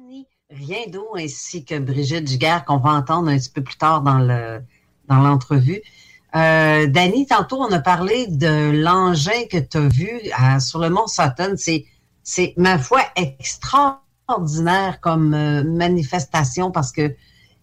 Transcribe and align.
Danny 0.00 0.26
Riendo 0.48 1.14
ainsi 1.14 1.64
que 1.64 1.78
Brigitte 1.78 2.26
Giguère, 2.26 2.64
qu'on 2.64 2.78
va 2.78 2.92
entendre 2.92 3.28
un 3.28 3.36
petit 3.36 3.50
peu 3.50 3.62
plus 3.62 3.76
tard 3.76 4.00
dans 4.00 4.18
le 4.18 4.62
dans 5.08 5.16
l'entrevue. 5.16 5.82
Euh, 6.34 6.86
Danny, 6.86 7.26
tantôt, 7.26 7.60
on 7.60 7.70
a 7.72 7.80
parlé 7.80 8.26
de 8.28 8.70
l'engin 8.70 9.46
que 9.50 9.58
tu 9.58 9.76
as 9.76 9.88
vu 9.88 10.08
sur 10.60 10.78
le 10.78 10.88
mont 10.88 11.06
Sutton. 11.06 11.54
C'est, 11.56 11.84
c'est, 12.22 12.54
ma 12.56 12.78
foi, 12.78 13.02
extraordinaire 13.16 15.00
comme 15.00 15.34
euh, 15.34 15.64
manifestation 15.64 16.70
parce 16.70 16.92
que 16.92 17.14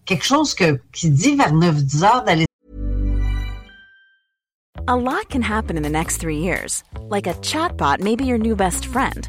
quelque 0.04 0.24
chose 0.24 0.54
que, 0.54 0.80
qui 0.92 1.10
dit 1.10 1.34
vers 1.34 1.52
9-10 1.52 2.04
heures 2.04 2.24
d'aller 2.24 2.44
A 4.86 4.96
lot 4.96 5.28
can 5.28 5.42
happen 5.42 5.76
in 5.76 5.82
the 5.82 5.90
next 5.90 6.18
three 6.18 6.38
years. 6.38 6.84
Like 7.10 7.26
a 7.26 7.34
chatbot 7.40 8.00
may 8.00 8.16
be 8.16 8.24
your 8.24 8.38
new 8.38 8.54
best 8.54 8.86
friend. 8.86 9.28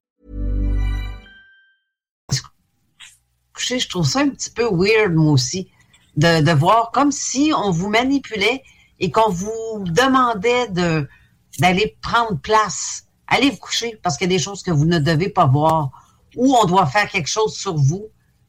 Je 3.65 3.87
trouve 3.87 4.05
ça 4.05 4.19
un 4.19 4.29
petit 4.29 4.49
peu 4.49 4.67
weird, 4.71 5.13
moi 5.13 5.31
aussi, 5.31 5.69
de, 6.17 6.41
de 6.41 6.51
voir 6.51 6.91
comme 6.91 7.11
si 7.11 7.51
on 7.55 7.71
vous 7.71 7.89
manipulait 7.89 8.63
et 8.99 9.11
qu'on 9.11 9.29
vous 9.29 9.83
demandait 9.85 10.67
de 10.69 11.07
d'aller 11.59 11.97
prendre 12.01 12.39
place, 12.39 13.07
allez 13.27 13.49
vous 13.49 13.57
coucher 13.57 13.99
parce 14.01 14.17
qu'il 14.17 14.31
y 14.31 14.33
a 14.33 14.37
des 14.37 14.43
choses 14.43 14.63
que 14.63 14.71
vous 14.71 14.85
ne 14.85 14.99
devez 14.99 15.29
pas 15.29 15.45
voir 15.45 15.91
ou 16.35 16.55
on 16.55 16.65
doit 16.65 16.85
faire 16.85 17.09
quelque 17.09 17.29
chose 17.29 17.53
sur 17.53 17.75
vous. 17.75 18.05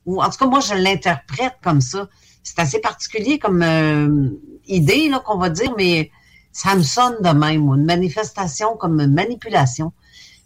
Ou 0.07 0.23
en 0.23 0.31
tout 0.31 0.39
cas, 0.39 0.47
moi, 0.47 0.61
je 0.61 0.75
l'interprète 0.75 1.55
comme 1.63 1.81
ça. 1.81 2.09
C'est 2.43 2.59
assez 2.59 2.81
particulier 2.81 3.39
comme 3.39 3.63
euh, 3.63 4.31
idée 4.67 5.09
là 5.09 5.21
qu'on 5.21 5.39
va 5.39 5.51
dire, 5.51 5.73
mais 5.77 6.11
ça 6.53 6.75
me 6.75 6.83
sonne 6.83 7.17
de 7.23 7.29
même. 7.31 7.63
Une 7.63 7.85
manifestation 7.85 8.77
comme 8.77 9.01
une 9.01 9.15
manipulation. 9.15 9.93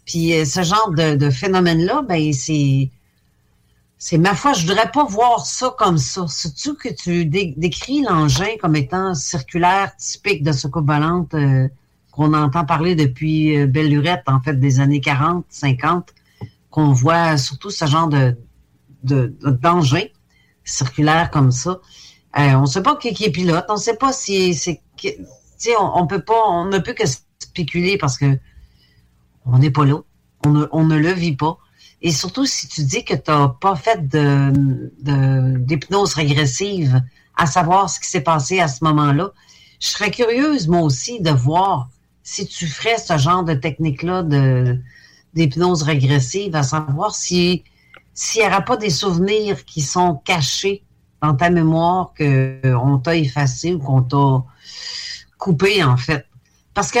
Puis 0.05 0.33
euh, 0.33 0.45
ce 0.45 0.63
genre 0.63 0.91
de, 0.91 1.15
de 1.15 1.29
phénomène-là, 1.29 2.03
ben 2.07 2.31
c'est 2.33 2.91
c'est 3.99 4.19
ma 4.19 4.35
foi, 4.35 4.53
je 4.53 4.67
voudrais 4.67 4.91
pas 4.91 5.05
voir 5.05 5.45
ça 5.45 5.73
comme 5.77 5.97
ça. 5.97 6.27
Sais-tu 6.27 6.75
que 6.75 6.89
tu 6.89 7.25
décris 7.25 8.01
l'engin 8.01 8.57
comme 8.61 8.75
étant 8.75 9.15
circulaire, 9.15 9.95
typique 9.97 10.43
de 10.43 10.51
ce 10.51 10.67
volante 10.67 11.33
euh, 11.33 11.67
qu'on 12.11 12.33
entend 12.33 12.63
parler 12.63 12.93
depuis 12.93 13.57
euh, 13.57 13.65
Belle 13.65 13.89
Lurette, 13.89 14.23
en 14.27 14.39
fait, 14.39 14.53
des 14.53 14.79
années 14.79 15.01
40, 15.01 15.45
50, 15.49 16.13
qu'on 16.69 16.91
voit 16.91 17.37
surtout 17.37 17.71
ce 17.71 17.85
genre 17.85 18.07
de 18.07 18.37
d'engin 19.03 20.03
circulaire 20.63 21.31
comme 21.31 21.51
ça. 21.51 21.79
Euh, 22.37 22.53
on 22.55 22.65
sait 22.65 22.83
pas 22.83 22.97
qui, 22.97 23.09
est 23.23 23.31
pilote, 23.31 23.65
on 23.69 23.77
sait 23.77 23.95
pas 23.95 24.11
si 24.11 24.53
c'est 24.53 24.81
on, 25.79 25.91
on 25.95 26.07
peut 26.07 26.21
pas, 26.21 26.41
on 26.47 26.65
ne 26.65 26.77
peut 26.77 26.93
que 26.93 27.03
spéculer 27.39 27.97
parce 27.97 28.17
que 28.17 28.37
on 29.45 29.59
n'est 29.59 29.71
pas 29.71 29.85
là, 29.85 30.01
on 30.43 30.83
ne 30.85 30.97
le 30.97 31.11
vit 31.13 31.35
pas. 31.35 31.57
Et 32.01 32.11
surtout, 32.11 32.45
si 32.45 32.67
tu 32.67 32.83
dis 32.83 33.03
que 33.03 33.15
tu 33.15 33.31
n'as 33.31 33.49
pas 33.49 33.75
fait 33.75 34.07
de, 34.07 34.51
d'hypnose 35.57 36.13
régressive, 36.13 37.01
à 37.35 37.45
savoir 37.45 37.89
ce 37.89 37.99
qui 37.99 38.07
s'est 38.07 38.21
passé 38.21 38.59
à 38.59 38.67
ce 38.67 38.83
moment-là, 38.83 39.31
je 39.79 39.87
serais 39.87 40.11
curieuse, 40.11 40.67
moi 40.67 40.81
aussi, 40.81 41.21
de 41.21 41.31
voir 41.31 41.89
si 42.23 42.47
tu 42.47 42.67
ferais 42.67 42.97
ce 42.97 43.17
genre 43.17 43.43
de 43.43 43.53
technique-là 43.53 44.23
d'hypnose 45.33 45.83
régressive, 45.83 46.55
à 46.55 46.63
savoir 46.63 47.15
si 47.15 47.63
s'il 48.13 48.41
n'y 48.41 48.47
aura 48.47 48.61
pas 48.61 48.77
des 48.77 48.89
souvenirs 48.89 49.63
qui 49.63 49.81
sont 49.81 50.15
cachés 50.25 50.83
dans 51.21 51.35
ta 51.35 51.51
mémoire 51.51 52.13
qu'on 52.17 52.97
t'a 52.97 53.15
effacé 53.15 53.73
ou 53.73 53.79
qu'on 53.79 54.01
t'a 54.01 54.43
coupé, 55.37 55.83
en 55.83 55.97
fait. 55.97 56.25
Parce 56.77 56.91
que 56.91 56.99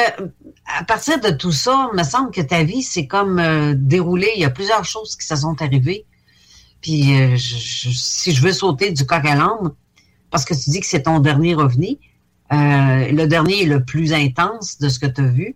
à 0.65 0.83
partir 0.85 1.19
de 1.19 1.29
tout 1.29 1.51
ça, 1.51 1.91
il 1.93 1.99
me 1.99 2.03
semble 2.03 2.31
que 2.31 2.41
ta 2.41 2.63
vie 2.63 2.81
s'est 2.81 3.05
comme 3.05 3.37
euh, 3.37 3.75
déroulée. 3.77 4.31
Il 4.33 4.41
y 4.41 4.43
a 4.43 4.49
plusieurs 4.49 4.83
choses 4.85 5.15
qui 5.15 5.23
se 5.23 5.35
sont 5.35 5.61
arrivées. 5.61 6.07
Puis 6.81 7.15
euh, 7.15 7.37
si 7.37 8.31
je 8.31 8.41
veux 8.41 8.53
sauter 8.53 8.91
du 8.91 9.05
coq 9.05 9.23
à 9.23 9.35
l'âne, 9.35 9.75
parce 10.31 10.45
que 10.45 10.55
tu 10.55 10.71
dis 10.71 10.79
que 10.79 10.87
c'est 10.87 11.03
ton 11.03 11.19
dernier 11.19 11.53
revenu, 11.53 11.99
euh, 12.51 13.11
le 13.11 13.25
dernier 13.27 13.61
est 13.61 13.65
le 13.67 13.85
plus 13.85 14.13
intense 14.13 14.79
de 14.79 14.89
ce 14.89 14.97
que 14.97 15.05
tu 15.05 15.21
as 15.21 15.27
vu. 15.27 15.55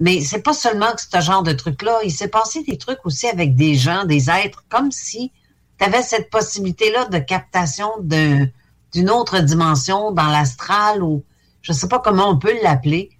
Mais 0.00 0.20
c'est 0.20 0.42
pas 0.42 0.52
seulement 0.52 0.92
que 0.92 1.00
ce 1.00 1.20
genre 1.22 1.42
de 1.42 1.52
truc-là. 1.52 2.00
Il 2.04 2.12
s'est 2.12 2.28
passé 2.28 2.62
des 2.62 2.76
trucs 2.76 3.06
aussi 3.06 3.26
avec 3.26 3.54
des 3.54 3.74
gens, 3.74 4.04
des 4.04 4.28
êtres, 4.28 4.66
comme 4.68 4.92
si 4.92 5.32
tu 5.78 5.84
avais 5.86 6.02
cette 6.02 6.28
possibilité-là 6.28 7.06
de 7.06 7.20
captation 7.20 7.88
d'une 8.02 9.08
autre 9.08 9.40
dimension 9.40 10.10
dans 10.10 10.26
l'astral 10.26 11.02
ou 11.02 11.24
je 11.62 11.72
sais 11.72 11.88
pas 11.88 12.00
comment 12.00 12.28
on 12.28 12.38
peut 12.38 12.54
l'appeler 12.62 13.15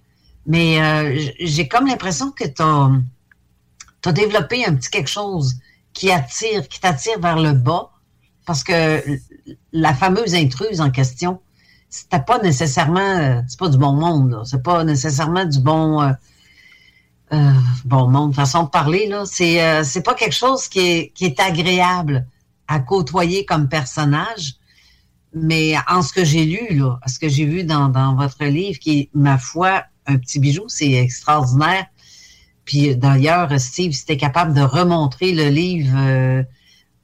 mais 0.47 0.81
euh, 0.81 1.29
j'ai 1.39 1.67
comme 1.67 1.85
l'impression 1.85 2.31
que 2.31 2.45
tu 2.45 2.61
as, 2.61 4.11
développé 4.13 4.65
un 4.65 4.73
petit 4.73 4.89
quelque 4.89 5.09
chose 5.09 5.55
qui 5.93 6.09
attire, 6.11 6.67
qui 6.69 6.79
t'attire 6.79 7.19
vers 7.19 7.37
le 7.37 7.51
bas, 7.51 7.91
parce 8.45 8.63
que 8.63 9.03
la 9.73 9.93
fameuse 9.93 10.33
intruse 10.33 10.79
en 10.79 10.89
question, 10.89 11.41
c'était 11.89 12.21
pas 12.21 12.39
nécessairement, 12.39 12.99
euh, 12.99 13.41
c'est 13.47 13.59
pas 13.59 13.69
du 13.69 13.77
bon 13.77 13.93
monde, 13.93 14.41
c'est 14.45 14.63
pas 14.63 14.83
nécessairement 14.83 15.45
du 15.45 15.59
bon, 15.59 16.01
euh, 16.01 16.11
euh, 17.33 17.51
bon 17.85 18.07
monde, 18.07 18.33
façon 18.33 18.63
de 18.63 18.69
parler 18.69 19.07
là. 19.07 19.23
C'est 19.25 19.83
c'est 19.83 20.03
pas 20.03 20.13
quelque 20.13 20.35
chose 20.35 20.67
qui 20.67 20.79
est 20.79 21.11
qui 21.13 21.25
est 21.25 21.39
agréable 21.39 22.25
à 22.67 22.79
côtoyer 22.79 23.45
comme 23.45 23.69
personnage. 23.69 24.55
Mais 25.33 25.75
en 25.89 26.01
ce 26.01 26.13
que 26.13 26.23
j'ai 26.23 26.45
lu, 26.45 26.77
là, 26.77 26.99
ce 27.05 27.19
que 27.19 27.27
j'ai 27.27 27.45
vu 27.45 27.63
dans, 27.63 27.89
dans 27.89 28.15
votre 28.15 28.45
livre, 28.45 28.79
qui 28.79 28.99
est, 28.99 29.09
ma 29.13 29.37
foi, 29.37 29.83
un 30.07 30.17
petit 30.17 30.39
bijou, 30.39 30.63
c'est 30.67 30.91
extraordinaire. 30.91 31.85
Puis 32.65 32.95
d'ailleurs, 32.95 33.49
Steve, 33.59 33.93
si 33.93 34.05
tu 34.05 34.17
capable 34.17 34.53
de 34.53 34.61
remontrer 34.61 35.31
le 35.31 35.47
livre 35.47 35.95
euh, 35.97 36.43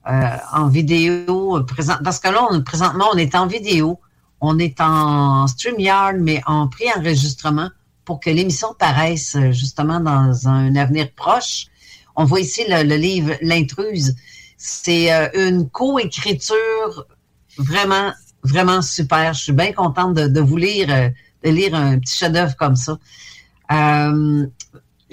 euh, 0.10 0.38
en 0.52 0.68
vidéo, 0.68 1.64
parce 2.04 2.20
que 2.20 2.28
là, 2.30 2.48
présentement, 2.66 3.06
on 3.14 3.18
est 3.18 3.36
en 3.36 3.48
vidéo, 3.48 4.00
on 4.42 4.60
est 4.60 4.82
en 4.82 5.48
StreamYard, 5.48 6.18
mais 6.20 6.42
en 6.46 6.68
pré-enregistrement 6.68 7.70
pour 8.04 8.20
que 8.20 8.30
l'émission 8.30 8.74
paraisse 8.78 9.38
justement 9.52 10.02
dans 10.02 10.50
un 10.50 10.76
avenir 10.76 11.10
proche. 11.14 11.68
On 12.18 12.26
voit 12.26 12.42
ici 12.42 12.64
le, 12.68 12.96
livre 12.96 13.34
L'intruse. 13.42 14.16
C'est 14.58 15.14
euh, 15.14 15.30
une 15.34 15.70
co-écriture 15.70 17.06
vraiment, 17.58 18.12
vraiment 18.44 18.82
super. 18.82 19.34
Je 19.34 19.44
suis 19.44 19.54
bien 19.54 19.72
contente 19.72 20.16
de 20.16 20.42
vous 20.42 20.58
lire 20.58 21.12
de 21.44 21.50
lire 21.50 21.76
un 21.76 22.00
petit 22.00 22.16
chef-d'œuvre 22.16 22.56
comme 22.56 22.76
ça. 22.76 22.98
Euh, 23.72 24.48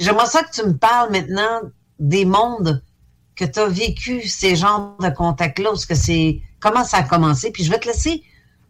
J'aimerais 0.01 0.27
ça 0.27 0.43
que 0.43 0.51
tu 0.51 0.67
me 0.67 0.77
parles 0.77 1.13
maintenant 1.13 1.61
des 1.99 2.25
mondes 2.25 2.83
que 3.37 3.45
tu 3.45 3.59
as 3.59 3.69
vécu, 3.69 4.27
ces 4.27 4.57
genres 4.57 4.97
de 4.99 5.11
contacts-là, 5.11 5.73
que 5.87 5.95
c'est 5.95 6.41
comment 6.59 6.85
ça 6.85 6.99
a 6.99 7.03
commencé? 7.03 7.51
Puis 7.51 7.65
je 7.65 7.71
vais 7.71 7.79
te 7.79 7.87
laisser 7.87 8.23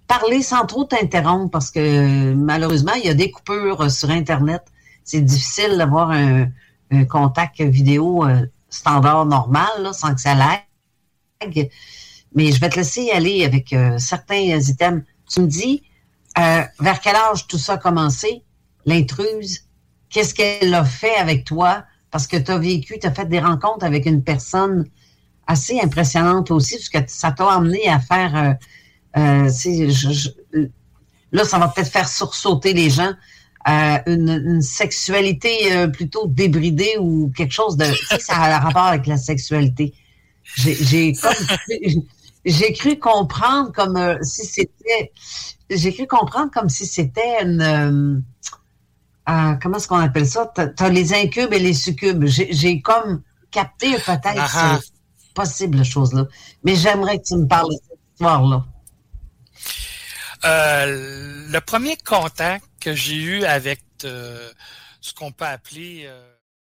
parler 0.08 0.42
sans 0.42 0.66
trop 0.66 0.84
t'interrompre 0.84 1.50
parce 1.50 1.70
que 1.70 2.34
malheureusement, 2.34 2.94
il 2.94 3.06
y 3.06 3.08
a 3.08 3.14
des 3.14 3.30
coupures 3.30 3.88
sur 3.92 4.10
Internet. 4.10 4.62
C'est 5.04 5.20
difficile 5.20 5.78
d'avoir 5.78 6.10
un, 6.10 6.48
contact 7.08 7.60
vidéo 7.60 8.24
euh, 8.24 8.46
standard 8.68 9.24
normal, 9.24 9.90
sans 9.92 10.12
que 10.12 10.20
ça 10.20 10.34
lag. 10.34 11.70
Mais 12.34 12.50
je 12.50 12.60
vais 12.60 12.68
te 12.68 12.76
laisser 12.76 13.12
aller 13.12 13.44
avec 13.44 13.72
euh, 13.72 13.96
certains 13.98 14.40
items. 14.40 15.04
Tu 15.32 15.40
me 15.40 15.46
dis, 15.46 15.84
euh, 16.38 16.62
vers 16.78 17.00
quel 17.00 17.16
âge 17.16 17.46
tout 17.46 17.58
ça 17.58 17.74
a 17.74 17.78
commencé? 17.78 18.42
L'intruse? 18.86 19.60
Qu'est-ce 20.08 20.34
qu'elle 20.34 20.74
a 20.74 20.84
fait 20.84 21.16
avec 21.16 21.44
toi? 21.44 21.84
Parce 22.10 22.26
que 22.26 22.36
tu 22.36 22.50
as 22.50 22.58
vécu, 22.58 22.98
tu 23.00 23.06
as 23.06 23.12
fait 23.12 23.26
des 23.26 23.40
rencontres 23.40 23.84
avec 23.84 24.06
une 24.06 24.22
personne 24.22 24.86
assez 25.46 25.80
impressionnante 25.80 26.50
aussi, 26.50 26.76
parce 26.76 26.88
que 26.88 26.98
ça 27.08 27.32
t'a 27.32 27.50
amené 27.50 27.88
à 27.88 28.00
faire... 28.00 28.58
Euh, 29.16 29.46
euh, 29.46 30.68
là, 31.32 31.44
ça 31.44 31.58
va 31.58 31.68
peut-être 31.68 31.90
faire 31.90 32.08
sursauter 32.08 32.72
les 32.72 32.90
gens. 32.90 33.12
une, 33.66 34.62
sexualité 34.62 35.86
plutôt 35.92 36.26
débridée 36.26 36.96
ou 36.98 37.32
quelque 37.36 37.52
chose 37.52 37.76
de... 37.76 37.86
ça 38.20 38.34
a 38.34 38.58
rapport 38.58 38.86
avec 38.86 39.06
la 39.06 39.16
sexualité. 39.16 39.92
J'ai 40.56 41.14
j'ai 42.44 42.72
cru 42.72 42.98
comprendre 42.98 43.72
comme 43.72 44.18
si 44.22 44.46
c'était 44.46 45.12
j'ai 45.70 45.94
cru 45.94 46.06
comprendre 46.06 46.50
comme 46.52 46.68
si 46.68 46.86
c'était 46.86 47.42
une. 47.42 47.62
Euh, 47.62 48.20
euh, 49.28 49.54
comment 49.62 49.76
est-ce 49.76 49.86
qu'on 49.86 49.98
appelle 49.98 50.26
ça? 50.26 50.52
Tu 50.54 50.82
as, 50.82 50.88
les 50.88 51.14
incubes 51.14 51.52
et 51.52 51.58
les 51.58 51.74
succubes. 51.74 52.24
J'ai 52.26 52.80
comme 52.80 53.22
capté 53.50 53.94
peut-être 53.94 54.50
cette 54.50 54.92
possible 55.34 55.84
chose-là. 55.84 56.26
Mais 56.64 56.74
j'aimerais 56.74 57.18
que 57.18 57.24
tu 57.24 57.36
me 57.36 57.46
parles 57.46 57.68
de 57.68 57.78
cette 57.88 57.98
histoire-là. 58.14 58.64
Euh, 60.44 61.46
le 61.48 61.60
premier 61.60 61.96
contact 61.98 62.64
que 62.80 62.94
j'ai 62.94 63.16
eu 63.16 63.44
avec 63.44 63.82
euh, 64.04 64.50
ce 65.00 65.14
qu'on 65.14 65.32
peut 65.32 65.44
appeler... 65.44 66.04
Euh, 66.06 66.34